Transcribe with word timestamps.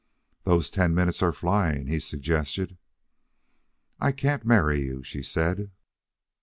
"Those 0.45 0.71
ten 0.71 0.95
minutes 0.95 1.21
are 1.21 1.31
flying," 1.31 1.85
he 1.85 1.99
suggested. 1.99 2.79
"I 3.99 4.11
can't 4.11 4.43
marry 4.43 4.81
you," 4.81 5.03
she 5.03 5.21
said. 5.21 5.69